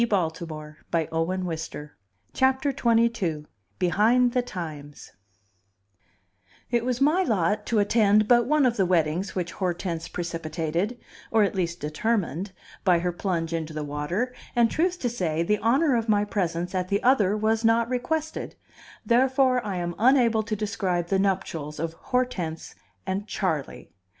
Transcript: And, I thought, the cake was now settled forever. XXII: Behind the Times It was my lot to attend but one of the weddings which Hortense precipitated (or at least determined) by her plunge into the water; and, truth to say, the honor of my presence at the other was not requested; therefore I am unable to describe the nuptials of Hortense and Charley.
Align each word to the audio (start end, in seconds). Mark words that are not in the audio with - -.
And, 0.01 0.07
I 0.11 0.17
thought, 0.17 0.33
the 0.33 0.45
cake 0.91 1.11
was 1.11 1.39
now 1.45 1.55
settled 1.55 2.77
forever. 2.81 3.07
XXII: 3.07 3.45
Behind 3.77 4.31
the 4.33 4.41
Times 4.41 5.11
It 6.71 6.83
was 6.83 6.99
my 6.99 7.21
lot 7.21 7.67
to 7.67 7.77
attend 7.77 8.27
but 8.27 8.47
one 8.47 8.65
of 8.65 8.77
the 8.77 8.87
weddings 8.87 9.35
which 9.35 9.51
Hortense 9.51 10.07
precipitated 10.07 10.99
(or 11.29 11.43
at 11.43 11.53
least 11.53 11.81
determined) 11.81 12.51
by 12.83 12.97
her 12.97 13.11
plunge 13.11 13.53
into 13.53 13.73
the 13.73 13.83
water; 13.83 14.33
and, 14.55 14.71
truth 14.71 14.97
to 15.01 15.07
say, 15.07 15.43
the 15.43 15.59
honor 15.59 15.95
of 15.95 16.09
my 16.09 16.25
presence 16.25 16.73
at 16.73 16.87
the 16.87 17.03
other 17.03 17.37
was 17.37 17.63
not 17.63 17.87
requested; 17.87 18.55
therefore 19.05 19.63
I 19.63 19.75
am 19.75 19.93
unable 19.99 20.41
to 20.41 20.55
describe 20.55 21.09
the 21.09 21.19
nuptials 21.19 21.79
of 21.79 21.93
Hortense 21.93 22.73
and 23.05 23.27
Charley. 23.27 23.91